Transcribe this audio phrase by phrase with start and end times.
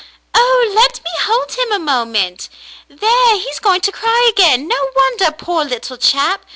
[0.33, 2.49] —"Oh, let me hold him a moment!"—
[2.81, 4.67] '* There, he is going to cry again.
[4.67, 6.41] No wonder, poor little chap